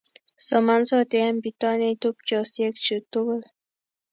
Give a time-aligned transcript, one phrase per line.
[0.45, 3.41] Somansoti eng' bitonin tupchosiekchu tugul